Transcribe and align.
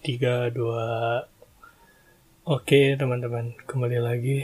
tiga 0.00 0.48
dua. 0.48 1.20
Oke 2.48 2.96
teman-teman 2.96 3.52
kembali 3.68 4.00
lagi. 4.00 4.40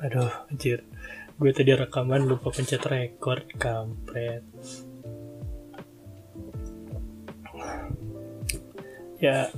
Aduh 0.00 0.48
anjir. 0.48 0.88
Gue 1.36 1.52
tadi 1.52 1.76
rekaman 1.76 2.24
lupa 2.24 2.48
pencet 2.48 2.80
record 2.88 3.44
Kampret. 3.60 4.40
Ya 9.20 9.52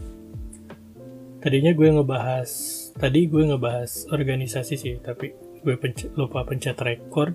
Tadinya 1.39 1.75
gue 1.75 1.89
ngebahas 1.91 2.51
Tadi 2.95 3.27
gue 3.27 3.43
ngebahas 3.43 4.07
organisasi 4.07 4.75
sih 4.79 5.03
Tapi 5.03 5.35
gue 5.63 5.75
pencet, 5.75 6.15
lupa 6.19 6.43
pencet 6.43 6.79
record. 6.83 7.35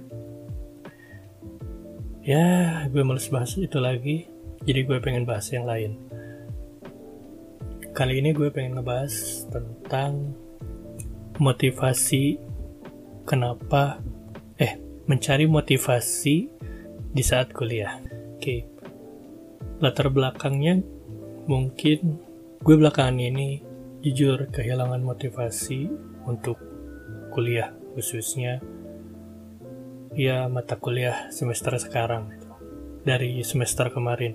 Ya 2.20 2.84
gue 2.92 3.04
males 3.04 3.32
bahas 3.32 3.56
itu 3.56 3.80
lagi. 3.80 4.28
Jadi 4.68 4.80
gue 4.84 5.00
pengen 5.00 5.24
bahas 5.24 5.48
yang 5.56 5.64
lain 5.64 6.13
Kali 7.94 8.26
ini 8.26 8.34
gue 8.34 8.50
pengen 8.50 8.82
ngebahas 8.82 9.46
tentang 9.54 10.34
motivasi 11.38 12.42
kenapa 13.22 14.02
eh 14.58 14.82
mencari 15.06 15.46
motivasi 15.46 16.50
di 17.14 17.22
saat 17.22 17.54
kuliah. 17.54 18.02
Oke. 18.34 18.66
Latar 19.78 20.10
belakangnya 20.10 20.82
mungkin 21.46 22.18
gue 22.66 22.76
belakangan 22.82 23.14
ini 23.14 23.62
jujur 24.02 24.50
kehilangan 24.50 25.06
motivasi 25.06 25.86
untuk 26.26 26.58
kuliah 27.30 27.78
khususnya 27.94 28.58
ya 30.18 30.50
mata 30.50 30.82
kuliah 30.82 31.30
semester 31.30 31.78
sekarang 31.78 32.34
dari 33.06 33.38
semester 33.46 33.94
kemarin. 33.94 34.34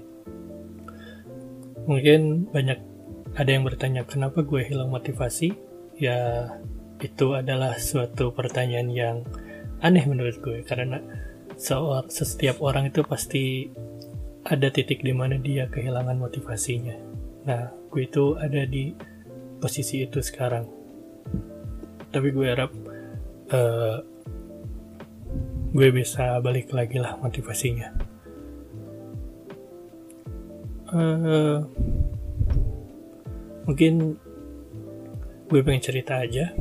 Mungkin 1.91 2.55
banyak 2.55 2.88
ada 3.39 3.51
yang 3.55 3.63
bertanya 3.63 4.03
kenapa 4.03 4.43
gue 4.43 4.67
hilang 4.67 4.91
motivasi? 4.91 5.55
Ya 5.95 6.51
itu 6.99 7.39
adalah 7.39 7.79
suatu 7.79 8.35
pertanyaan 8.35 8.91
yang 8.91 9.17
aneh 9.79 10.03
menurut 10.11 10.43
gue 10.43 10.67
karena 10.67 10.99
seor, 11.55 12.11
setiap 12.11 12.59
orang 12.59 12.91
itu 12.91 13.07
pasti 13.07 13.71
ada 14.43 14.67
titik 14.75 15.07
di 15.07 15.15
mana 15.15 15.39
dia 15.39 15.71
kehilangan 15.71 16.19
motivasinya. 16.19 16.99
Nah, 17.47 17.71
gue 17.95 18.03
itu 18.11 18.35
ada 18.35 18.67
di 18.67 18.91
posisi 19.63 20.03
itu 20.03 20.19
sekarang. 20.19 20.67
Tapi 22.11 22.29
gue 22.35 22.47
harap 22.51 22.75
uh, 23.55 24.03
gue 25.71 25.89
bisa 25.95 26.43
balik 26.43 26.75
lagi 26.75 26.99
lah 26.99 27.15
motivasinya. 27.23 27.95
Uh, 30.89 31.69
mungkin 33.69 34.17
gue 35.53 35.61
pengen 35.61 35.85
cerita 35.85 36.25
aja. 36.25 36.57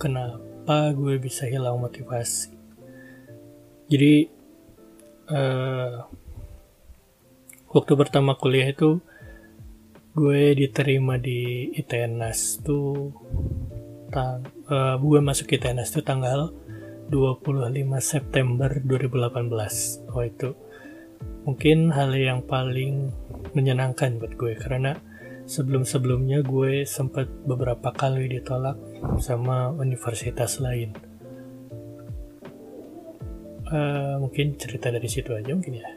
Kenapa 0.00 0.96
gue 0.96 1.20
bisa 1.20 1.44
hilang 1.44 1.76
motivasi? 1.84 2.56
Jadi 3.92 4.24
uh, 5.28 6.08
waktu 7.76 7.92
pertama 7.92 8.40
kuliah 8.40 8.72
itu 8.72 9.04
gue 10.16 10.56
diterima 10.56 11.20
di 11.20 11.68
ITNAS 11.76 12.64
tuh 12.64 13.12
uh, 14.16 14.94
gue 14.96 15.18
masuk 15.20 15.54
ITNAS 15.54 15.92
tuh 15.92 16.02
tanggal 16.02 16.50
25 17.12 17.54
September 18.00 18.70
2018 18.82 20.10
oh 20.10 20.22
itu 20.22 20.50
mungkin 21.50 21.90
hal 21.90 22.14
yang 22.14 22.46
paling 22.46 23.10
menyenangkan 23.58 24.22
buat 24.22 24.38
gue 24.38 24.54
karena 24.54 24.94
sebelum-sebelumnya 25.50 26.46
gue 26.46 26.86
sempat 26.86 27.26
beberapa 27.42 27.90
kali 27.90 28.30
ditolak 28.30 28.78
sama 29.18 29.74
universitas 29.74 30.62
lain. 30.62 30.94
Uh, 33.66 34.22
mungkin 34.22 34.54
cerita 34.54 34.94
dari 34.94 35.10
situ 35.10 35.34
aja 35.34 35.50
mungkin 35.50 35.82
ya. 35.82 35.90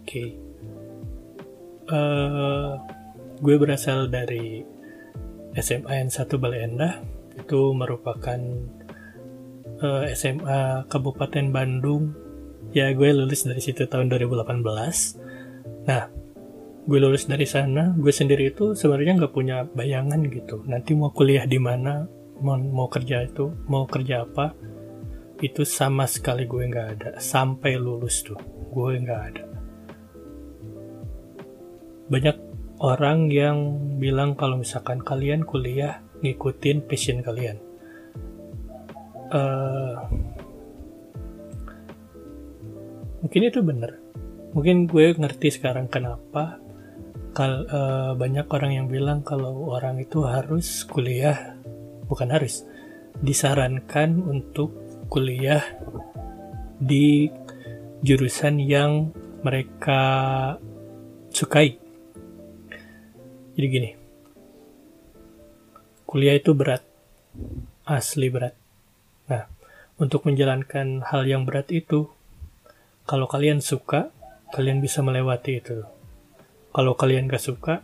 Oke. 0.00 0.08
Okay. 0.08 0.28
Uh, 1.84 1.92
eh, 1.92 2.72
gue 3.44 3.56
berasal 3.60 4.08
dari 4.08 4.64
SMA 5.60 6.08
N1 6.08 6.24
Baleendah. 6.40 7.04
Itu 7.36 7.76
merupakan 7.76 8.40
uh, 9.84 10.08
SMA 10.16 10.88
Kabupaten 10.88 11.52
Bandung. 11.52 12.16
Ya, 12.72 12.90
gue 12.96 13.12
lulus 13.12 13.44
dari 13.44 13.60
situ 13.60 13.84
tahun 13.84 14.08
2018. 14.08 14.48
Nah, 15.84 16.02
gue 16.88 16.98
lulus 16.98 17.28
dari 17.28 17.44
sana, 17.44 17.92
gue 17.94 18.10
sendiri 18.10 18.50
itu 18.50 18.72
sebenarnya 18.72 19.20
nggak 19.20 19.34
punya 19.36 19.68
bayangan 19.68 20.24
gitu. 20.32 20.64
Nanti 20.64 20.96
mau 20.96 21.12
kuliah 21.12 21.44
di 21.44 21.60
mana, 21.60 22.08
mau, 22.40 22.56
mau 22.56 22.88
kerja 22.88 23.22
itu, 23.22 23.52
mau 23.68 23.84
kerja 23.84 24.24
apa, 24.24 24.56
itu 25.44 25.62
sama 25.62 26.08
sekali 26.08 26.48
gue 26.48 26.64
nggak 26.66 26.88
ada. 26.98 27.10
Sampai 27.20 27.76
lulus 27.76 28.24
tuh, 28.24 28.40
gue 28.72 28.90
nggak 28.96 29.22
ada. 29.30 29.44
Banyak 32.10 32.36
orang 32.82 33.30
yang 33.30 33.58
bilang 34.00 34.34
kalau 34.34 34.58
misalkan 34.58 34.98
kalian 34.98 35.46
kuliah 35.46 36.02
ngikutin 36.24 36.84
passion 36.88 37.20
kalian 37.20 37.63
uh, 39.34 39.94
mungkin 43.20 43.42
itu 43.42 43.60
benar. 43.60 43.98
Mungkin 44.54 44.86
gue 44.86 45.18
ngerti 45.18 45.50
sekarang 45.50 45.90
kenapa 45.90 46.62
kal 47.34 47.66
uh, 47.66 48.12
banyak 48.14 48.46
orang 48.46 48.72
yang 48.78 48.86
bilang 48.86 49.26
kalau 49.26 49.74
orang 49.74 49.98
itu 49.98 50.22
harus 50.22 50.86
kuliah 50.86 51.58
bukan 52.06 52.30
harus 52.30 52.62
disarankan 53.18 54.22
untuk 54.22 54.70
kuliah 55.10 55.62
di 56.78 57.26
jurusan 58.06 58.62
yang 58.62 59.10
mereka 59.42 60.02
sukai. 61.34 61.74
Jadi 63.58 63.66
gini 63.66 63.90
kuliah 66.06 66.38
itu 66.38 66.54
berat 66.54 66.86
asli 67.82 68.30
berat 68.30 68.63
Nah, 69.24 69.48
untuk 69.96 70.28
menjalankan 70.28 71.00
hal 71.06 71.24
yang 71.24 71.48
berat 71.48 71.72
itu, 71.72 72.12
kalau 73.08 73.24
kalian 73.24 73.64
suka, 73.64 74.12
kalian 74.52 74.84
bisa 74.84 75.00
melewati 75.00 75.60
itu. 75.64 75.84
Kalau 76.74 76.92
kalian 76.98 77.30
gak 77.30 77.40
suka, 77.40 77.74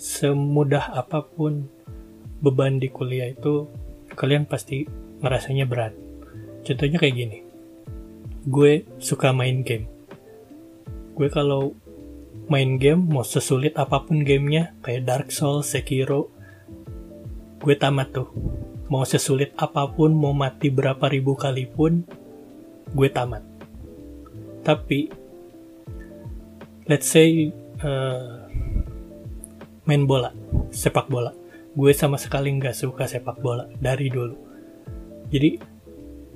semudah 0.00 0.96
apa 0.96 1.24
pun 1.24 1.68
beban 2.40 2.80
di 2.80 2.88
kuliah 2.88 3.28
itu, 3.28 3.68
kalian 4.16 4.48
pasti 4.48 4.88
ngerasanya 5.20 5.68
berat. 5.68 5.92
Contohnya 6.64 6.96
kayak 6.96 7.16
gini, 7.16 7.38
gue 8.48 8.88
suka 8.96 9.36
main 9.36 9.60
game. 9.60 9.88
Gue 11.12 11.28
kalau 11.28 11.76
main 12.48 12.76
game, 12.80 13.04
mau 13.04 13.24
sesulit 13.24 13.76
apa 13.76 14.04
pun 14.04 14.24
gamenya, 14.24 14.76
kayak 14.80 15.04
Dark 15.04 15.28
Souls, 15.32 15.68
Sekiro, 15.68 16.32
gue 17.60 17.74
tamat 17.74 18.12
tuh 18.12 18.28
mau 18.88 19.02
sesulit 19.02 19.52
apa 19.58 19.86
pun, 19.90 20.14
mau 20.14 20.32
mati 20.32 20.70
berapa 20.70 21.02
ribu 21.10 21.34
kali 21.34 21.66
pun, 21.66 22.06
gue 22.94 23.08
tamat. 23.10 23.42
Tapi, 24.62 25.10
let's 26.90 27.06
say 27.06 27.50
uh, 27.82 28.46
main 29.86 30.06
bola, 30.06 30.30
sepak 30.70 31.06
bola. 31.10 31.34
Gue 31.76 31.92
sama 31.92 32.16
sekali 32.16 32.50
nggak 32.56 32.74
suka 32.74 33.04
sepak 33.04 33.38
bola 33.42 33.68
dari 33.78 34.08
dulu. 34.08 34.36
Jadi, 35.28 35.76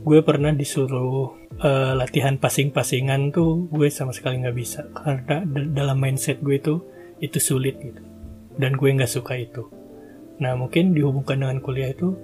gue 0.00 0.18
pernah 0.24 0.52
disuruh 0.56 1.36
uh, 1.60 1.92
latihan 1.92 2.40
passing-passingan 2.40 3.36
tuh 3.36 3.68
gue 3.68 3.92
sama 3.92 4.16
sekali 4.16 4.40
nggak 4.40 4.56
bisa 4.56 4.88
karena 4.96 5.44
dalam 5.76 6.00
mindset 6.00 6.40
gue 6.40 6.56
itu 6.56 6.80
itu 7.20 7.36
sulit 7.36 7.76
gitu 7.76 8.00
dan 8.56 8.80
gue 8.80 8.88
nggak 8.88 9.10
suka 9.12 9.36
itu 9.36 9.68
nah 10.40 10.56
mungkin 10.56 10.96
dihubungkan 10.96 11.44
dengan 11.44 11.60
kuliah 11.60 11.92
itu 11.92 12.16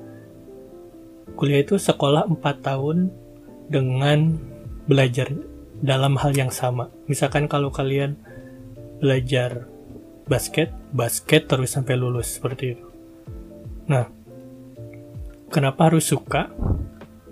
kuliah 1.34 1.66
itu 1.66 1.80
sekolah 1.80 2.30
4 2.30 2.38
tahun 2.62 3.10
dengan 3.66 4.38
belajar 4.86 5.34
dalam 5.82 6.14
hal 6.16 6.32
yang 6.38 6.54
sama. 6.54 6.88
Misalkan 7.10 7.50
kalau 7.50 7.74
kalian 7.74 8.14
belajar 9.02 9.66
basket, 10.30 10.70
basket 10.94 11.50
terus 11.50 11.74
sampai 11.74 11.98
lulus 11.98 12.38
seperti 12.38 12.78
itu. 12.78 12.86
Nah, 13.90 14.06
kenapa 15.50 15.90
harus 15.90 16.06
suka? 16.06 16.50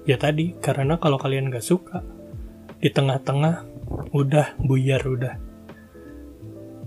Ya 0.04 0.20
tadi, 0.20 0.52
karena 0.60 1.00
kalau 1.00 1.16
kalian 1.16 1.48
gak 1.48 1.64
suka, 1.64 2.04
di 2.78 2.92
tengah-tengah 2.92 3.64
udah 4.12 4.58
buyar 4.60 5.00
udah. 5.00 5.34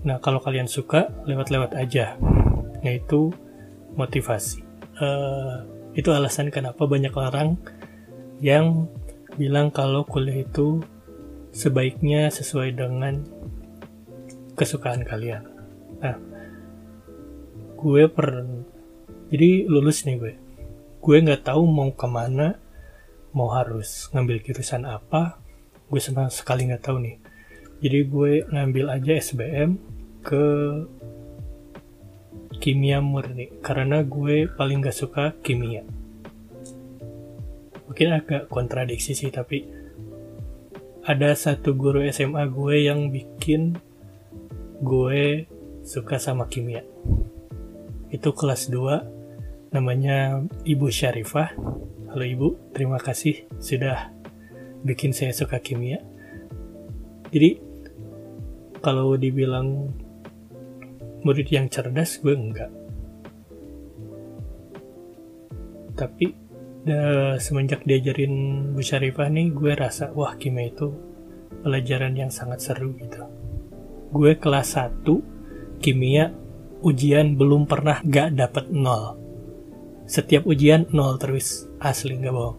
Nah, 0.05 0.21
kalau 0.21 0.39
kalian 0.39 0.69
suka, 0.69 1.09
lewat-lewat 1.25 1.73
aja. 1.73 2.15
Yaitu 2.85 3.33
motivasi. 3.97 4.61
Uh, 5.01 5.65
itu 5.97 6.13
alasan 6.13 6.53
kenapa 6.53 6.85
banyak 6.85 7.09
orang 7.17 7.57
yang 8.37 8.85
bilang 9.33 9.73
kalau 9.73 10.05
kuliah 10.05 10.45
itu 10.45 10.85
sebaiknya 11.49 12.29
sesuai 12.29 12.77
dengan 12.77 13.25
kesukaan 14.53 15.01
kalian. 15.01 15.41
Nah, 15.97 16.17
gue 17.77 18.03
per 18.13 18.45
jadi 19.33 19.65
lulus 19.65 20.05
nih 20.05 20.15
gue. 20.21 20.33
Gue 21.01 21.17
nggak 21.17 21.49
tahu 21.49 21.65
mau 21.65 21.89
ke 21.89 22.05
mana, 22.05 22.61
mau 23.33 23.49
harus 23.49 24.13
ngambil 24.13 24.45
jurusan 24.45 24.85
apa. 24.85 25.41
Gue 25.89 25.97
sama 25.97 26.29
sekali 26.29 26.69
nggak 26.69 26.83
tahu 26.85 27.01
nih. 27.01 27.17
Jadi 27.81 27.99
gue 28.05 28.31
ngambil 28.53 28.85
aja 28.93 29.17
SBM 29.17 29.77
ke 30.21 30.45
kimia 32.67 32.99
murni 32.99 33.63
karena 33.63 34.03
gue 34.03 34.51
paling 34.51 34.83
gak 34.83 34.91
suka 34.91 35.31
kimia. 35.39 35.87
Mungkin 37.87 38.11
agak 38.11 38.51
kontradiksi 38.51 39.15
sih 39.15 39.31
tapi 39.31 39.63
ada 41.07 41.31
satu 41.31 41.71
guru 41.79 42.03
SMA 42.11 42.43
gue 42.51 42.75
yang 42.83 43.07
bikin 43.07 43.79
gue 44.83 45.47
suka 45.87 46.19
sama 46.19 46.51
kimia. 46.51 46.83
Itu 48.11 48.35
kelas 48.35 48.67
2, 48.67 49.71
namanya 49.71 50.43
Ibu 50.67 50.91
Syarifah. 50.91 51.55
Halo 52.11 52.25
Ibu, 52.27 52.75
terima 52.75 52.99
kasih 52.99 53.47
sudah 53.63 54.11
bikin 54.83 55.15
saya 55.15 55.31
suka 55.31 55.63
kimia. 55.63 56.03
Jadi, 57.31 57.63
kalau 58.83 59.15
dibilang 59.15 59.95
murid 61.27 61.51
yang 61.51 61.67
cerdas, 61.67 62.23
gue 62.23 62.31
enggak. 62.31 62.71
Tapi, 65.99 66.31
semenjak 67.43 67.83
diajarin 67.83 68.71
Bu 68.71 68.79
Syarifah 68.79 69.27
nih, 69.27 69.51
gue 69.51 69.75
rasa, 69.75 70.15
wah 70.15 70.39
kimia 70.39 70.71
itu 70.71 70.95
pelajaran 71.59 72.15
yang 72.15 72.31
sangat 72.31 72.63
seru 72.63 72.95
gitu. 72.95 73.27
Gue 74.15 74.39
kelas 74.39 74.79
1 74.79 75.03
kimia 75.83 76.31
ujian 76.79 77.35
belum 77.35 77.67
pernah 77.67 77.99
gak 78.05 78.39
dapet 78.39 78.71
nol. 78.71 79.19
Setiap 80.07 80.47
ujian 80.47 80.87
nol 80.95 81.19
terus 81.19 81.67
asli 81.83 82.15
gak 82.15 82.31
bohong. 82.31 82.55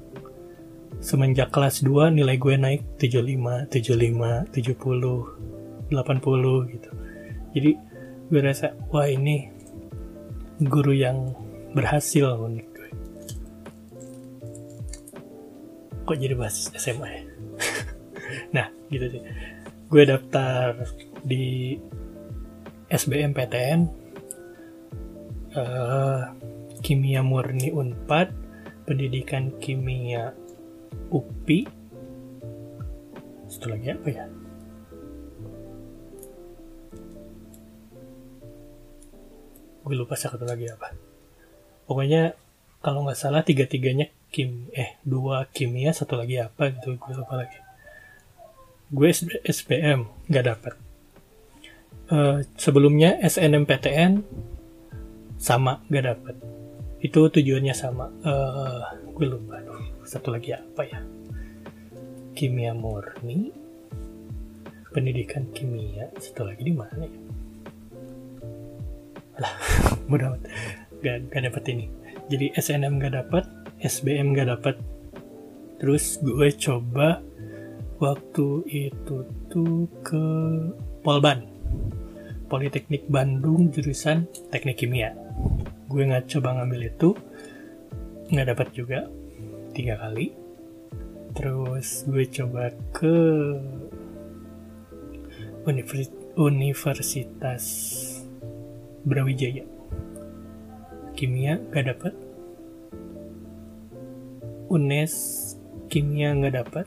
Semenjak 0.99 1.49
kelas 1.55 1.81
2 1.87 2.11
nilai 2.11 2.37
gue 2.37 2.59
naik 2.59 3.01
75 3.01 3.71
75 3.71 4.51
70 4.51 5.89
80 5.89 6.75
gitu. 6.75 6.91
Jadi 7.57 7.71
gue 8.29 8.41
rasa 8.45 8.77
wah 8.93 9.09
ini 9.09 9.49
guru 10.61 10.93
yang 10.93 11.33
berhasil 11.73 12.37
menurut 12.37 12.69
gue. 12.77 12.91
Kok 16.05 16.17
jadi 16.17 16.35
bahas 16.37 16.73
SMA 16.77 17.09
ya? 17.09 17.23
Nah 18.57 18.67
gitu 18.93 19.07
sih. 19.09 19.23
Gue 19.89 20.03
daftar 20.05 20.77
di 21.25 21.77
SBMPTN 22.89 23.81
uh, 25.57 25.61
eh, 25.61 26.23
Kimia 26.81 27.21
Murni 27.25 27.73
Unpad 27.73 28.33
Pendidikan 28.89 29.53
Kimia 29.61 30.33
UPI 31.13 31.79
satu 33.49 33.73
lagi 33.73 33.97
apa 33.97 34.09
ya 34.13 34.25
gue 39.89 39.97
lupa 39.97 40.13
satu 40.21 40.45
lagi 40.45 40.69
apa. 40.69 40.93
Pokoknya 41.89 42.37
kalau 42.85 43.09
nggak 43.09 43.17
salah 43.17 43.41
tiga 43.41 43.65
tiganya 43.65 44.13
kim 44.29 44.69
eh 44.77 45.01
dua 45.01 45.49
kimia 45.49 45.97
satu 45.97 46.21
lagi 46.21 46.37
apa 46.37 46.77
gitu 46.77 47.01
gue 47.01 47.15
lupa 47.17 47.41
lagi. 47.41 47.57
Gue 48.93 49.09
SPM 49.49 50.05
nggak 50.29 50.45
dapat 50.45 50.75
uh, 52.13 52.41
sebelumnya 52.57 53.17
SNMPTN 53.25 54.25
sama 55.39 55.85
gak 55.89 56.05
dapet. 56.05 56.37
Itu 56.99 57.31
tujuannya 57.31 57.75
sama. 57.77 58.11
Uh, 58.27 58.83
gue 59.15 59.27
lupa 59.29 59.63
satu 60.03 60.35
lagi 60.35 60.57
apa 60.57 60.83
ya. 60.85 61.01
Kimia 62.35 62.75
murni 62.75 63.51
pendidikan 64.89 65.53
kimia 65.53 66.09
satu 66.17 66.49
lagi 66.49 66.65
di 66.65 66.73
mana 66.73 67.05
ya 67.05 67.28
lah 69.39 69.53
mudah 70.11 70.35
gak, 71.03 71.31
gak 71.31 71.43
dapet 71.47 71.65
ini. 71.73 71.87
Jadi 72.29 72.53
SNM 72.59 72.99
gak 73.01 73.15
dapet 73.15 73.45
SBM 73.79 74.35
gak 74.35 74.51
dapet. 74.51 74.77
Terus 75.79 76.19
gue 76.19 76.51
coba 76.59 77.23
waktu 78.03 78.49
itu 78.67 79.23
tuh 79.47 79.87
ke 80.03 80.25
Polban. 81.07 81.47
Politeknik 82.49 83.07
Bandung 83.07 83.71
jurusan 83.71 84.27
Teknik 84.51 84.83
Kimia. 84.83 85.13
Gue 85.87 86.09
nggak 86.09 86.33
coba 86.33 86.57
ngambil 86.59 86.89
itu, 86.89 87.13
nggak 88.33 88.49
dapat 88.57 88.69
juga. 88.73 89.01
Tiga 89.77 90.01
kali. 90.01 90.33
Terus 91.37 92.09
gue 92.09 92.25
coba 92.27 92.73
ke 92.91 93.17
Universitas 96.35 97.65
Brawijaya. 99.09 99.65
Kimia 101.17 101.57
nggak 101.73 101.87
dapat. 101.97 102.15
UNES 104.69 105.15
kimia 105.89 106.37
nggak 106.37 106.61
dapat. 106.61 106.87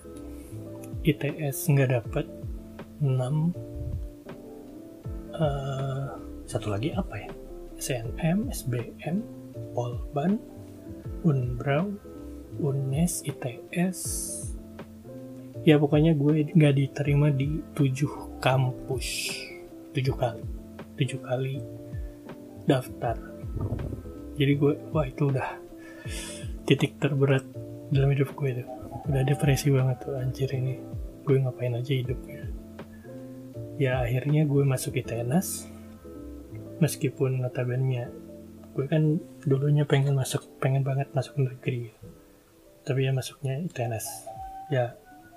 ITS 1.01 1.57
nggak 1.73 1.89
dapat. 1.97 2.29
6 3.01 3.09
uh, 5.33 6.05
satu 6.45 6.69
lagi 6.69 6.93
apa 6.93 7.17
ya 7.17 7.31
SNM 7.81 8.53
SBM 8.53 9.25
Polban 9.73 10.37
Unbrau 11.25 11.97
Unes 12.61 13.25
ITS 13.25 13.99
ya 15.65 15.81
pokoknya 15.81 16.13
gue 16.13 16.53
nggak 16.53 16.75
diterima 16.77 17.33
di 17.33 17.57
tujuh 17.73 18.37
kampus 18.37 19.33
tujuh 19.97 20.13
kali 20.13 20.45
tujuh 21.01 21.19
kali 21.25 21.57
daftar. 22.65 23.17
Jadi 24.37 24.53
gue 24.57 24.73
wah 24.89 25.05
itu 25.05 25.29
udah 25.29 25.49
titik 26.65 26.97
terberat 26.97 27.45
dalam 27.91 28.09
hidup 28.15 28.31
gue 28.33 28.63
tuh 28.63 28.67
udah 29.11 29.21
depresi 29.25 29.73
banget 29.73 29.97
tuh 30.05 30.15
anjir 30.17 30.49
ini. 30.53 30.77
Gue 31.25 31.37
ngapain 31.41 31.73
aja 31.77 31.93
hidupnya. 31.93 32.49
Ya 33.77 34.01
akhirnya 34.01 34.45
gue 34.45 34.63
masuk 34.65 34.97
ITNAS 34.97 35.69
meskipun 36.81 37.41
notabene 37.41 38.09
gue 38.71 38.85
kan 38.87 39.19
dulunya 39.43 39.83
pengen 39.83 40.15
masuk 40.15 40.47
pengen 40.61 40.85
banget 40.85 41.09
masuk 41.13 41.37
negeri. 41.37 41.93
Tapi 42.81 43.09
ya 43.09 43.11
masuknya 43.13 43.61
ITNAS 43.61 44.05
ya 44.71 44.95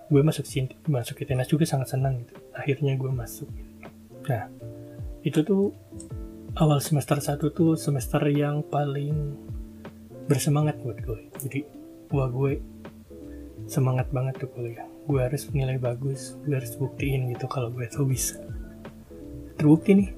gue 0.08 0.22
masuk 0.22 0.44
sini 0.44 0.76
masuk 0.86 1.24
ITNAS 1.24 1.48
juga 1.48 1.64
sangat 1.64 1.96
senang 1.96 2.20
gitu. 2.24 2.36
Akhirnya 2.52 2.94
gue 2.96 3.10
masuk. 3.10 3.48
Nah 4.28 4.48
itu 5.24 5.40
tuh 5.40 5.72
awal 6.54 6.78
semester 6.78 7.18
1 7.18 7.50
tuh 7.50 7.74
semester 7.74 8.22
yang 8.30 8.62
paling 8.62 9.34
bersemangat 10.30 10.78
buat 10.86 11.02
gue. 11.02 11.26
Jadi 11.42 11.60
wah 12.14 12.30
gue 12.30 12.62
semangat 13.66 14.06
banget 14.14 14.46
tuh 14.46 14.50
kuliah. 14.54 14.86
Gue 15.10 15.18
harus 15.26 15.50
nilai 15.50 15.82
bagus 15.82 16.38
gue 16.46 16.54
harus 16.54 16.78
buktiin 16.78 17.34
gitu 17.34 17.50
kalau 17.50 17.74
gue 17.74 17.90
tuh 17.90 18.06
bisa. 18.06 18.38
Terbukti 19.58 19.98
nih 19.98 20.10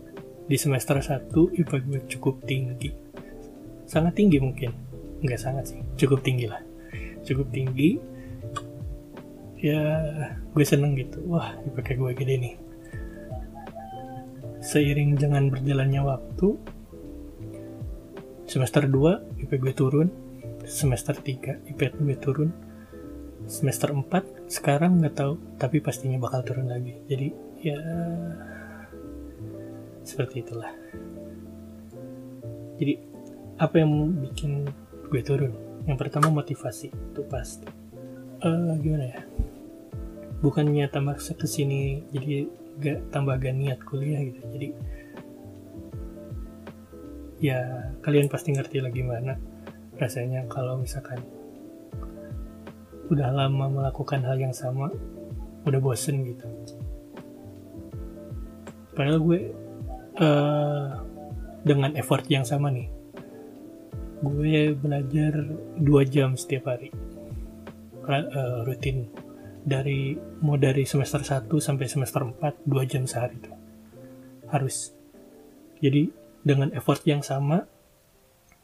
di 0.44 0.56
semester 0.60 1.00
1 1.00 1.32
IPA 1.32 1.76
gue 1.88 2.00
cukup 2.04 2.44
tinggi. 2.44 2.92
Sangat 3.88 4.20
tinggi 4.20 4.36
mungkin. 4.36 4.76
Nggak 5.24 5.40
sangat 5.40 5.72
sih 5.72 5.80
cukup 5.96 6.20
tinggi 6.20 6.52
lah. 6.52 6.60
Cukup 7.24 7.48
tinggi. 7.48 7.96
Ya 9.56 9.80
gue 10.52 10.64
seneng 10.68 11.00
gitu. 11.00 11.16
Wah 11.32 11.56
IPK 11.64 11.96
gue 11.96 12.12
gede 12.12 12.36
nih 12.36 12.54
seiring 14.66 15.14
dengan 15.14 15.46
berjalannya 15.46 16.02
waktu 16.02 16.58
semester 18.50 18.90
2 18.90 19.46
IP 19.46 19.50
gue 19.62 19.74
turun 19.74 20.10
semester 20.66 21.14
3 21.14 21.70
IP 21.70 21.80
gue 22.02 22.16
turun 22.18 22.50
semester 23.46 23.94
4 23.94 24.50
sekarang 24.50 24.98
nggak 24.98 25.14
tahu 25.14 25.38
tapi 25.54 25.78
pastinya 25.78 26.18
bakal 26.18 26.42
turun 26.42 26.66
lagi. 26.66 26.98
Jadi 27.06 27.28
ya 27.62 27.78
seperti 30.02 30.42
itulah. 30.42 30.70
Jadi 32.76 32.94
apa 33.62 33.74
yang 33.78 34.18
bikin 34.18 34.66
gue 35.08 35.22
turun? 35.22 35.54
Yang 35.86 35.98
pertama 36.02 36.28
motivasi 36.34 36.90
itu 36.90 37.22
pasti. 37.30 37.70
Uh, 38.42 38.74
gimana 38.82 39.06
ya? 39.14 39.20
Bukannya 40.42 40.90
tambah 40.92 41.16
ke 41.16 41.46
sini 41.48 42.04
jadi 42.12 42.65
gak 42.80 42.98
tambah 43.12 43.36
gak 43.40 43.56
niat 43.56 43.80
kuliah 43.84 44.20
gitu. 44.20 44.40
Jadi 44.52 44.68
ya 47.36 47.92
kalian 48.00 48.32
pasti 48.32 48.56
ngerti 48.56 48.80
lah 48.80 48.88
gimana 48.88 49.36
rasanya 50.00 50.48
kalau 50.48 50.80
misalkan 50.80 51.20
udah 53.12 53.28
lama 53.28 53.68
melakukan 53.68 54.24
hal 54.24 54.40
yang 54.40 54.56
sama 54.56 54.88
udah 55.68 55.80
bosen 55.80 56.24
gitu. 56.24 56.46
Padahal 58.96 59.20
gue 59.20 59.40
uh, 60.20 60.88
dengan 61.66 61.92
effort 62.00 62.24
yang 62.32 62.46
sama 62.46 62.72
nih 62.72 62.88
gue 64.24 64.72
belajar 64.72 65.44
dua 65.76 66.02
jam 66.08 66.34
setiap 66.40 66.72
hari. 66.72 66.88
Uh, 68.06 68.62
rutin 68.62 69.10
dari 69.66 70.14
mau 70.46 70.54
dari 70.54 70.86
semester 70.86 71.26
1 71.26 71.50
sampai 71.50 71.86
semester 71.90 72.22
4 72.22 72.62
dua 72.62 72.86
jam 72.86 73.02
sehari 73.02 73.34
tuh. 73.42 73.56
Harus. 74.46 74.94
Jadi 75.82 76.06
dengan 76.46 76.70
effort 76.70 77.02
yang 77.02 77.26
sama 77.26 77.66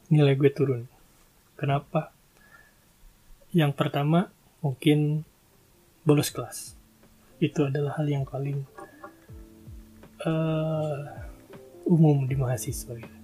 nilai 0.06 0.38
gue 0.38 0.50
turun. 0.54 0.86
Kenapa? 1.58 2.14
Yang 3.50 3.74
pertama 3.74 4.30
mungkin 4.62 5.26
bolos 6.06 6.30
kelas. 6.30 6.78
Itu 7.42 7.66
adalah 7.66 7.98
hal 7.98 8.06
yang 8.06 8.22
paling 8.22 8.62
uh, 10.22 11.02
umum 11.90 12.30
di 12.30 12.38
mahasiswa. 12.38 12.94
Gitu. 12.94 13.18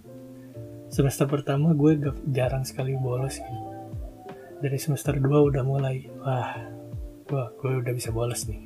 semester 0.89 1.29
pertama 1.29 1.77
gue 1.79 2.01
jarang 2.35 2.67
sekali 2.67 2.99
bolos. 2.99 3.39
Gitu. 3.39 3.65
dari 4.59 4.75
semester 4.75 5.15
2 5.15 5.23
udah 5.23 5.63
mulai 5.63 6.11
wah 6.19 6.78
wah 7.29 7.53
gue 7.61 7.73
udah 7.85 7.93
bisa 7.93 8.09
bolos 8.09 8.49
nih. 8.49 8.65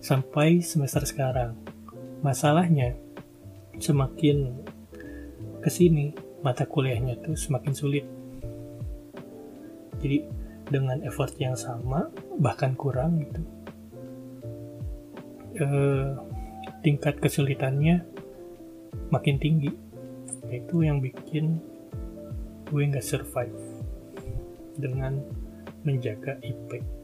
Sampai 0.00 0.60
semester 0.60 1.02
sekarang 1.02 1.56
masalahnya 2.20 2.96
semakin 3.80 4.62
ke 5.60 5.68
sini 5.72 6.12
mata 6.44 6.68
kuliahnya 6.68 7.18
tuh 7.24 7.34
semakin 7.34 7.72
sulit. 7.72 8.06
Jadi 9.98 10.28
dengan 10.68 11.00
effort 11.02 11.32
yang 11.40 11.56
sama 11.56 12.10
bahkan 12.36 12.74
kurang 12.76 13.22
gitu 13.22 13.40
eh, 15.56 16.06
tingkat 16.84 17.16
kesulitannya 17.18 18.04
makin 19.08 19.40
tinggi. 19.40 19.72
Itu 20.46 20.84
yang 20.84 21.02
bikin 21.02 21.58
gue 22.70 22.82
nggak 22.82 23.02
survive 23.02 23.56
dengan 24.76 25.18
menjaga 25.82 26.38
IP 26.42 26.95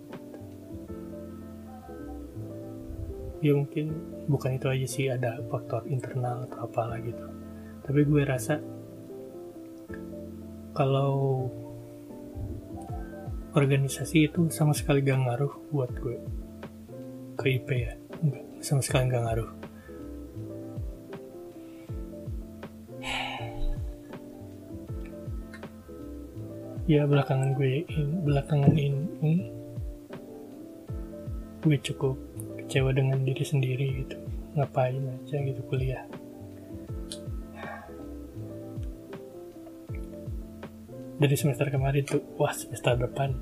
ya 3.42 3.58
mungkin 3.58 3.90
bukan 4.30 4.54
itu 4.54 4.66
aja 4.70 4.86
sih 4.86 5.10
ada 5.10 5.42
faktor 5.50 5.82
internal 5.90 6.46
atau 6.46 6.70
apalah 6.70 7.02
gitu. 7.02 7.26
Tapi 7.82 8.00
gue 8.06 8.22
rasa 8.22 8.62
kalau 10.72 11.50
organisasi 13.52 14.30
itu 14.30 14.46
sama 14.48 14.72
sekali 14.72 15.02
gak 15.02 15.26
ngaruh 15.26 15.52
buat 15.74 15.90
gue. 15.98 16.16
Ke 17.34 17.58
IP 17.58 17.68
ya 17.74 17.92
enggak 18.22 18.46
sama 18.62 18.80
sekali 18.80 19.10
gak 19.10 19.26
ngaruh. 19.26 19.50
Ya 26.86 27.06
belakangan 27.10 27.58
gue 27.58 27.82
in, 27.90 28.22
belakangan 28.22 28.74
ini 28.74 29.50
gue 31.62 31.78
cukup 31.78 32.18
kecewa 32.72 32.88
dengan 32.96 33.20
diri 33.20 33.44
sendiri 33.44 33.86
gitu. 34.00 34.16
Ngapain 34.56 34.96
aja 34.96 35.36
gitu 35.44 35.60
kuliah. 35.68 36.08
Dari 41.20 41.36
semester 41.36 41.68
kemarin 41.68 42.00
tuh 42.08 42.24
wah 42.40 42.48
semester 42.56 42.96
depan 42.96 43.36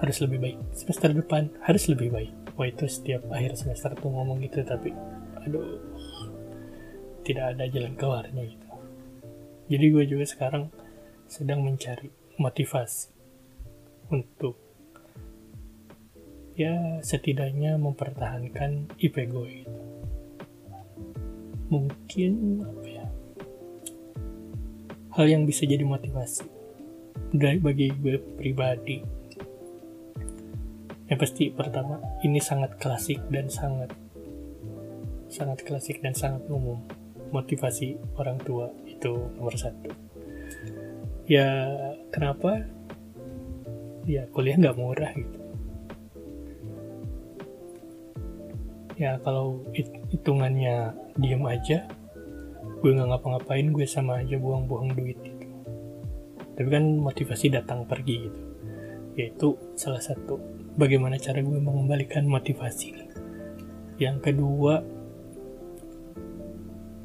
harus 0.00 0.24
lebih 0.24 0.40
baik. 0.40 0.56
Semester 0.72 1.12
depan 1.12 1.52
harus 1.68 1.84
lebih 1.92 2.08
baik. 2.08 2.32
Wah 2.56 2.64
itu 2.64 2.88
setiap 2.88 3.28
akhir 3.28 3.60
semester 3.60 3.92
tuh 3.92 4.08
ngomong 4.08 4.40
gitu 4.40 4.64
tapi 4.64 4.88
aduh 5.44 5.76
tidak 7.28 7.60
ada 7.60 7.68
jalan 7.68 7.92
keluarnya 7.92 8.56
gitu. 8.56 8.68
Jadi 9.68 9.84
gue 9.92 10.04
juga 10.16 10.24
sekarang 10.24 10.72
sedang 11.28 11.60
mencari 11.60 12.08
motivasi 12.40 13.12
untuk 14.08 14.65
ya 16.56 17.04
setidaknya 17.04 17.76
mempertahankan 17.76 18.88
IP 18.96 19.16
gue 19.28 19.48
gitu. 19.60 19.76
mungkin 21.68 22.64
apa 22.64 22.84
ya 22.88 23.06
hal 25.12 25.26
yang 25.28 25.44
bisa 25.44 25.68
jadi 25.68 25.84
motivasi 25.84 26.48
dari 27.36 27.60
bagi 27.60 27.92
gue 27.92 28.16
pribadi. 28.40 29.00
Yang 31.06 31.18
pasti 31.22 31.44
pertama 31.54 32.02
ini 32.26 32.42
sangat 32.42 32.80
klasik 32.82 33.22
dan 33.30 33.46
sangat 33.46 33.94
sangat 35.30 35.62
klasik 35.62 36.02
dan 36.02 36.16
sangat 36.16 36.44
umum. 36.50 36.82
Motivasi 37.30 37.98
orang 38.18 38.38
tua 38.42 38.70
itu 38.86 39.12
nomor 39.38 39.54
satu. 39.54 39.90
Ya 41.26 41.48
kenapa? 42.10 42.62
Ya 44.06 44.30
kuliah 44.30 44.54
nggak 44.58 44.78
murah 44.78 45.10
gitu 45.14 45.45
ya 48.96 49.20
kalau 49.20 49.60
hitungannya 50.10 50.96
diem 51.20 51.44
aja 51.44 51.84
gue 52.80 52.90
nggak 52.92 53.08
ngapa-ngapain 53.12 53.68
gue 53.72 53.86
sama 53.88 54.24
aja 54.24 54.40
buang-buang 54.40 54.96
duit 54.96 55.20
tapi 56.56 56.68
kan 56.72 56.84
motivasi 56.96 57.52
datang 57.52 57.84
pergi 57.84 58.16
gitu. 58.26 58.40
Yaitu 59.16 59.48
salah 59.76 60.00
satu 60.00 60.40
bagaimana 60.80 61.20
cara 61.20 61.44
gue 61.44 61.60
mengembalikan 61.60 62.24
motivasi. 62.24 62.96
Yang 64.00 64.32
kedua 64.32 64.80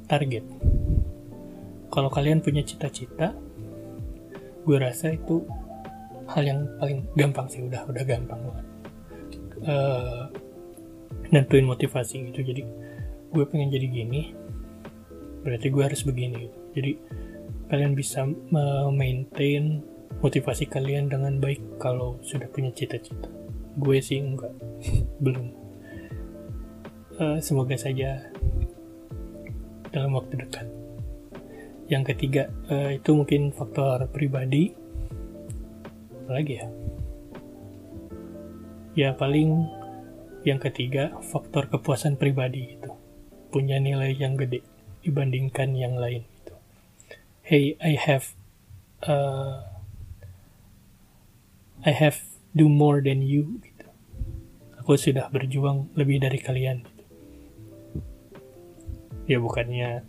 target. 0.07 0.47
Kalau 1.91 2.07
kalian 2.07 2.39
punya 2.39 2.63
cita-cita 2.63 3.35
gue 4.63 4.77
rasa 4.79 5.11
itu 5.11 5.43
hal 6.31 6.43
yang 6.47 6.59
paling 6.79 7.03
gampang 7.19 7.51
sih. 7.51 7.67
Udah 7.67 7.83
udah 7.91 8.03
gampang 8.07 8.39
banget. 8.39 8.67
Uh, 9.67 10.25
nentuin 11.31 11.65
motivasi 11.65 12.29
gitu 12.31 12.43
jadi 12.43 12.63
gue 13.31 13.43
pengen 13.47 13.71
jadi 13.71 13.87
gini 13.87 14.35
berarti 15.41 15.67
gue 15.71 15.83
harus 15.83 16.03
begini 16.03 16.47
gitu 16.47 16.57
jadi 16.75 16.91
kalian 17.71 17.95
bisa 17.95 18.27
maintain 18.91 19.79
motivasi 20.21 20.69
kalian 20.69 21.09
dengan 21.09 21.41
baik 21.41 21.81
kalau 21.81 22.21
sudah 22.21 22.45
punya 22.51 22.69
cita-cita. 22.75 23.27
Gue 23.79 24.03
sih 24.03 24.21
enggak, 24.21 24.53
belum. 25.23 25.47
Uh, 27.15 27.37
semoga 27.39 27.79
saja 27.79 28.27
dalam 29.89 30.13
waktu 30.15 30.35
dekat. 30.45 30.67
Yang 31.87 32.15
ketiga 32.15 32.43
uh, 32.67 32.91
itu 32.93 33.11
mungkin 33.11 33.51
faktor 33.51 34.05
pribadi. 34.13 34.77
lagi 36.31 36.63
ya? 36.63 36.67
Ya 38.95 39.09
paling 39.11 39.67
yang 40.47 40.57
ketiga 40.57 41.15
faktor 41.21 41.69
kepuasan 41.69 42.17
pribadi 42.17 42.77
itu 42.79 42.91
punya 43.51 43.77
nilai 43.77 44.15
yang 44.15 44.39
gede 44.39 44.63
dibandingkan 45.01 45.73
yang 45.77 45.97
lain 45.97 46.25
hey 47.41 47.75
I 47.83 47.99
have 47.99 48.31
uh, 49.03 49.71
I 51.81 51.91
have 51.91 52.21
do 52.53 52.69
more 52.69 53.01
than 53.01 53.25
you 53.25 53.57
gitu. 53.65 53.87
Aku 54.81 54.97
sudah 54.97 55.33
berjuang 55.33 55.89
lebih 55.97 56.21
dari 56.21 56.37
kalian 56.37 56.85
gitu. 56.85 57.03
Ya 59.25 59.37
bukannya 59.41 60.05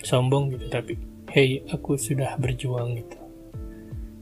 sombong 0.00 0.56
gitu 0.56 0.66
tapi 0.72 0.96
hey 1.28 1.60
aku 1.68 2.00
sudah 2.00 2.40
berjuang 2.40 2.96
gitu. 2.96 3.18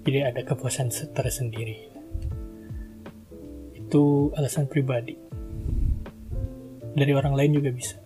Jadi 0.03 0.19
ada 0.27 0.43
kepuasan 0.43 0.91
tersendiri. 0.91 1.92
Itu 3.93 4.33
alasan 4.41 4.73
pribadi. 4.73 5.13
Dari 6.97 7.13
orang 7.13 7.37
lain 7.37 7.61
juga 7.61 7.69
bisa. 7.77 8.01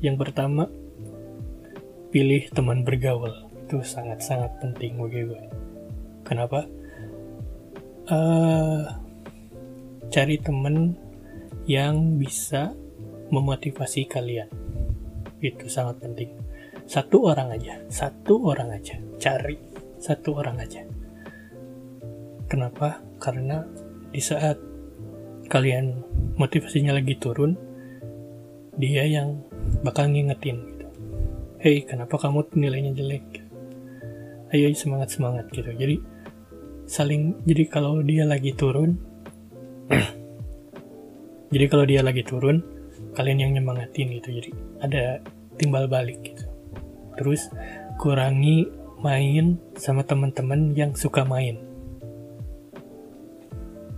Yang 0.00 0.24
pertama, 0.24 0.64
pilih 2.08 2.48
teman 2.56 2.80
bergaul 2.80 3.28
itu 3.60 3.84
sangat-sangat 3.84 4.56
penting 4.64 4.96
bagi 4.96 5.28
gue. 5.28 5.42
Kenapa? 6.24 6.64
Uh, 8.08 8.88
cari 10.08 10.40
temen 10.40 10.96
yang 11.68 12.16
bisa 12.16 12.72
memotivasi 13.28 14.08
kalian. 14.08 14.48
Itu 15.44 15.68
sangat 15.68 16.00
penting. 16.00 16.32
Satu 16.88 17.28
orang 17.28 17.52
aja, 17.52 17.84
satu 17.92 18.48
orang 18.48 18.80
aja. 18.80 18.96
Cari 19.20 19.60
satu 20.00 20.40
orang 20.40 20.56
aja. 20.56 20.80
Kenapa? 22.48 23.04
Karena 23.20 23.60
di 24.08 24.24
saat 24.24 24.71
kalian 25.46 26.02
motivasinya 26.36 26.94
lagi 26.94 27.16
turun, 27.18 27.56
dia 28.76 29.06
yang 29.06 29.42
bakal 29.82 30.10
ngingetin 30.10 30.72
hey 31.62 31.86
kenapa 31.86 32.18
kamu 32.18 32.42
nilainya 32.58 32.90
jelek? 32.90 33.38
Ayo 34.50 34.66
semangat 34.74 35.14
semangat 35.14 35.46
gitu. 35.54 35.70
Jadi 35.70 35.94
saling 36.90 37.38
jadi 37.46 37.70
kalau 37.70 38.02
dia 38.02 38.26
lagi 38.26 38.50
turun 38.58 38.98
jadi 41.54 41.64
kalau 41.70 41.86
dia 41.86 42.02
lagi 42.02 42.26
turun 42.26 42.66
kalian 43.14 43.46
yang 43.46 43.52
nyemangatin 43.54 44.10
gitu. 44.18 44.34
Jadi 44.34 44.50
ada 44.82 45.22
timbal 45.54 45.86
balik 45.86 46.18
gitu. 46.26 46.44
Terus 47.14 47.46
kurangi 48.02 48.66
main 48.98 49.62
sama 49.78 50.02
teman-teman 50.02 50.74
yang 50.74 50.98
suka 50.98 51.22
main. 51.22 51.62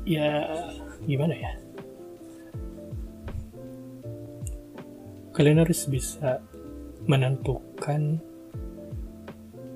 Ya 0.04 0.52
gimana 1.04 1.34
ya? 1.36 1.52
Kalian 5.34 5.60
harus 5.60 5.84
bisa 5.90 6.40
menentukan 7.04 8.22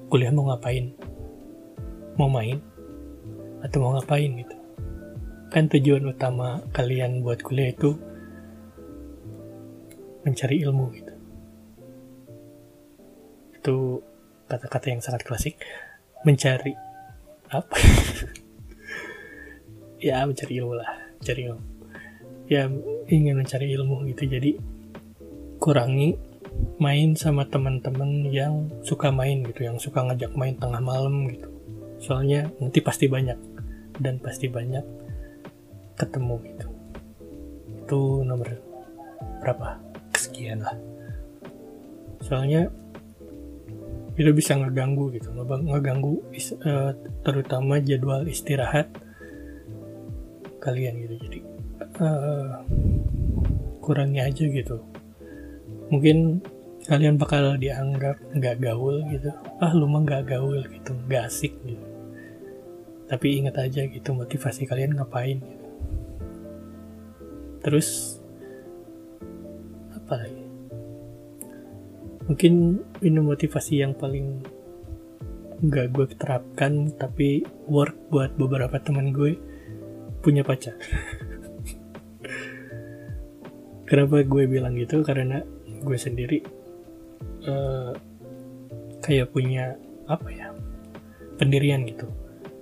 kuliah 0.09 0.33
mau 0.33 0.49
ngapain. 0.49 0.95
Mau 2.17 2.31
main 2.31 2.59
atau 3.61 3.79
mau 3.83 3.93
ngapain 3.99 4.31
gitu. 4.39 4.57
Kan 5.53 5.67
tujuan 5.69 6.09
utama 6.09 6.63
kalian 6.73 7.21
buat 7.21 7.43
kuliah 7.45 7.75
itu 7.75 7.99
mencari 10.25 10.63
ilmu 10.65 10.85
gitu. 10.95 11.15
Itu 13.59 13.77
kata-kata 14.49 14.87
yang 14.95 15.03
sangat 15.05 15.27
klasik. 15.27 15.61
Mencari 16.25 16.75
apa? 17.53 17.77
Ya 19.99 20.23
mencari 20.23 20.63
ilmu 20.63 20.79
lah 20.79 20.98
mencari 21.19 21.43
ilmu. 21.51 21.65
Ya 22.49 22.71
ingin 23.11 23.35
mencari 23.37 23.67
ilmu 23.75 24.09
gitu. 24.09 24.23
Jadi 24.25 24.51
kurangi 25.59 26.17
main 26.79 27.15
sama 27.19 27.47
teman-teman 27.47 28.31
yang 28.31 28.71
suka 28.83 29.11
main 29.11 29.43
gitu 29.47 29.67
yang 29.67 29.77
suka 29.79 30.03
ngajak 30.07 30.33
main 30.39 30.55
tengah 30.57 30.81
malam 30.81 31.29
gitu. 31.29 31.51
Soalnya 31.99 32.49
nanti 32.63 32.79
pasti 32.81 33.11
banyak 33.11 33.37
dan 33.99 34.23
pasti 34.23 34.47
banyak 34.47 34.83
ketemu 35.99 36.35
gitu. 36.55 36.69
Itu 37.85 38.01
nomor 38.23 38.49
berapa? 39.43 39.83
Kesekian 40.15 40.63
lah. 40.63 40.79
Soalnya 42.23 42.71
itu 44.19 44.35
bisa 44.35 44.59
ngeganggu 44.59 45.15
gitu 45.15 45.31
ngeganggu 45.31 46.19
uh, 46.67 46.91
terutama 47.23 47.79
jadwal 47.79 48.27
istirahat 48.27 48.91
kalian 50.59 50.95
gitu. 51.07 51.15
Jadi 51.27 51.39
uh, 52.03 52.63
kurangi 53.83 54.21
aja 54.21 54.45
gitu. 54.45 54.77
Mungkin 55.89 56.43
kalian 56.85 57.21
bakal 57.21 57.57
dianggap 57.57 58.21
nggak 58.37 58.61
gaul 58.61 59.03
gitu. 59.09 59.33
Ah 59.61 59.73
lu 59.73 59.89
mah 59.89 60.05
nggak 60.05 60.31
gaul 60.31 60.61
gitu 60.69 60.93
nggak 61.09 61.25
asik 61.27 61.55
gitu. 61.65 61.87
Tapi 63.09 63.41
ingat 63.41 63.57
aja 63.57 63.89
gitu 63.89 64.13
motivasi 64.13 64.69
kalian 64.69 64.97
ngapain 64.97 65.41
gitu. 65.41 65.67
Terus 67.65 68.21
apa 69.97 70.25
lagi? 70.25 70.45
Mungkin 72.29 72.85
ini 73.01 73.21
motivasi 73.25 73.81
yang 73.81 73.97
paling 73.97 74.45
nggak 75.59 75.91
gue 75.91 76.07
terapkan 76.15 76.93
tapi 76.95 77.43
work 77.67 77.97
buat 78.15 78.31
beberapa 78.39 78.79
teman 78.79 79.11
gue 79.11 79.35
punya 80.21 80.43
pacar. 80.43 80.75
Kenapa 83.89 84.21
gue 84.21 84.45
bilang 84.45 84.77
gitu? 84.77 85.01
Karena 85.01 85.41
gue 85.81 85.97
sendiri 85.97 86.45
uh, 87.49 87.97
kayak 89.01 89.33
punya 89.33 89.81
apa 90.05 90.29
ya 90.29 90.53
pendirian 91.41 91.89
gitu. 91.89 92.11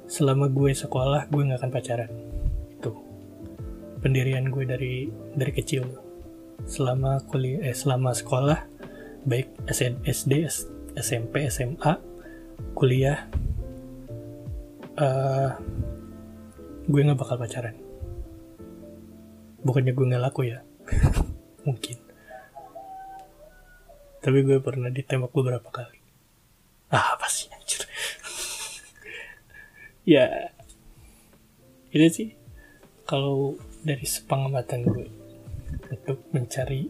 Selama 0.06 0.46
gue 0.46 0.70
sekolah 0.70 1.26
gue 1.26 1.42
nggak 1.42 1.58
akan 1.58 1.72
pacaran. 1.74 2.10
Itu 2.70 2.94
pendirian 3.98 4.46
gue 4.54 4.64
dari 4.68 5.10
dari 5.34 5.52
kecil. 5.52 5.82
Selama 6.62 7.18
kuliah 7.26 7.66
eh 7.66 7.74
selama 7.74 8.14
sekolah 8.14 8.58
baik 9.26 9.66
SD 10.06 10.32
SMP 10.94 11.50
SMA 11.50 11.98
kuliah 12.72 13.26
uh, 14.96 15.50
gue 16.86 17.00
nggak 17.02 17.18
bakal 17.18 17.36
pacaran. 17.38 17.76
Bukannya 19.66 19.92
gue 19.92 20.06
nggak 20.06 20.22
laku 20.22 20.46
ya. 20.46 20.62
Mungkin. 21.66 21.98
Tapi 24.22 24.38
gue 24.42 24.58
pernah 24.62 24.90
ditembak 24.90 25.34
beberapa 25.34 25.66
kali. 25.70 25.98
Ah 26.90 27.18
apa 27.18 27.26
sih 27.26 27.50
anjir? 27.50 27.82
Ya 30.06 30.54
ini 31.90 32.06
sih 32.06 32.30
kalau 33.02 33.58
dari 33.82 34.06
sepengamatan 34.06 34.86
gue 34.86 35.10
untuk 35.90 36.22
mencari 36.30 36.86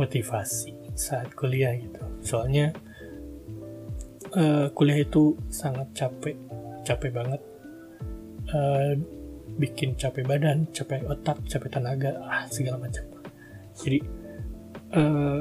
motivasi 0.00 0.96
saat 0.96 1.34
kuliah 1.36 1.76
gitu. 1.76 2.00
Soalnya 2.24 2.72
uh, 4.32 4.72
kuliah 4.72 5.04
itu 5.04 5.36
sangat 5.52 5.92
capek 5.92 6.36
capek 6.88 7.10
banget. 7.12 7.42
Uh, 8.48 8.96
bikin 9.56 9.96
capek 9.96 10.28
badan 10.28 10.68
capek 10.70 11.08
otak 11.08 11.40
capek 11.48 11.70
tenaga 11.72 12.20
ah 12.28 12.44
segala 12.52 12.76
macam 12.76 13.06
jadi 13.78 13.98
uh, 14.92 15.40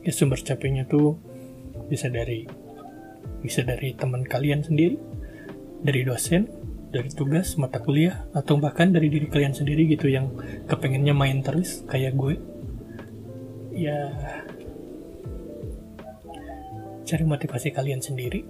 ya 0.00 0.12
sumber 0.14 0.40
capeknya 0.40 0.88
tuh 0.88 1.20
bisa 1.92 2.08
dari 2.08 2.48
bisa 3.42 3.66
dari 3.66 3.92
teman 3.98 4.22
kalian 4.22 4.62
sendiri 4.64 5.12
dari 5.82 6.06
dosen, 6.06 6.46
dari 6.94 7.10
tugas, 7.10 7.58
mata 7.58 7.82
kuliah, 7.82 8.24
atau 8.32 8.56
bahkan 8.56 8.94
dari 8.94 9.10
diri 9.10 9.26
kalian 9.26 9.52
sendiri 9.52 9.90
gitu 9.90 10.06
yang 10.06 10.30
kepengennya 10.70 11.12
main 11.12 11.42
terus 11.42 11.82
kayak 11.90 12.14
gue. 12.14 12.38
Ya, 13.74 14.14
cari 17.02 17.24
motivasi 17.26 17.74
kalian 17.74 17.98
sendiri. 17.98 18.46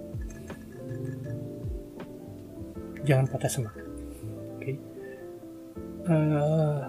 Jangan 3.03 3.27
patah 3.27 3.51
semangat. 3.51 3.82
Okay. 6.03 6.11
Eh, 6.11 6.79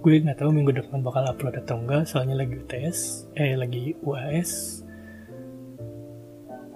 gue 0.00 0.22
nggak 0.22 0.38
tahu 0.40 0.50
minggu 0.54 0.72
depan 0.72 1.04
bakal 1.04 1.28
upload 1.28 1.60
atau 1.60 1.76
enggak 1.82 2.08
soalnya 2.08 2.40
lagi 2.40 2.56
UTS 2.56 3.28
eh 3.34 3.58
lagi 3.58 3.92
UAS 4.06 4.80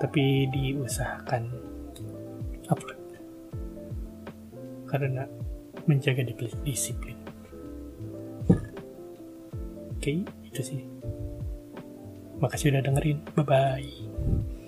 tapi 0.02 0.50
diusahakan 0.50 1.46
upload 2.68 3.00
karena 4.90 5.22
menjaga 5.86 6.26
disiplin. 6.66 7.14
Oke, 9.94 10.26
itu 10.26 10.60
sih. 10.64 10.82
Makasih 12.42 12.74
udah 12.74 12.82
dengerin. 12.82 13.22
Bye-bye. 13.38 14.58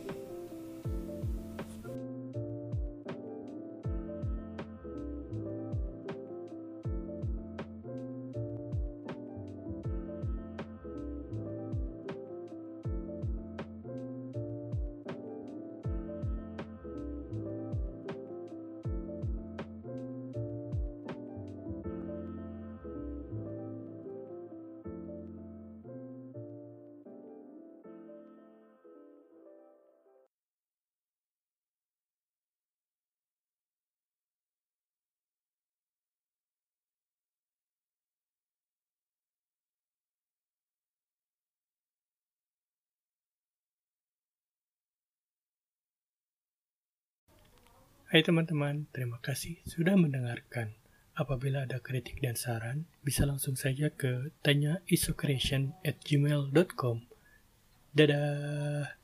Hai 48.12 48.20
teman-teman, 48.20 48.92
terima 48.92 49.16
kasih 49.24 49.56
sudah 49.64 49.96
mendengarkan. 49.96 50.76
Apabila 51.16 51.64
ada 51.64 51.80
kritik 51.80 52.20
dan 52.20 52.36
saran, 52.36 52.84
bisa 53.00 53.24
langsung 53.24 53.56
saja 53.56 53.88
ke 53.88 54.36
tanya 54.44 54.84
at 55.80 55.96
gmail.com. 56.04 57.08
Dadah! 57.96 59.01